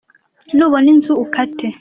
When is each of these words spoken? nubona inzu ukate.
nubona 0.55 0.87
inzu 0.93 1.13
ukate. 1.25 1.67